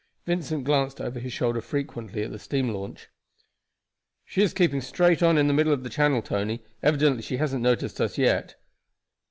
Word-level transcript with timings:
Vincent 0.25 0.63
glanced 0.63 0.99
over 0.99 1.19
his 1.19 1.31
shoulder 1.31 1.61
frequently 1.61 2.23
at 2.23 2.31
the 2.31 2.39
steam 2.39 2.69
launch. 2.69 3.07
"She 4.25 4.41
is 4.41 4.51
keeping 4.51 4.81
straight 4.81 5.21
on 5.21 5.37
in 5.37 5.45
the 5.45 5.53
middle 5.53 5.71
of 5.73 5.83
the 5.83 5.91
channel, 5.91 6.23
Tony; 6.23 6.63
evidently 6.81 7.21
she 7.21 7.37
hasn't 7.37 7.61
noticed 7.61 8.01
us 8.01 8.17
yet." 8.17 8.55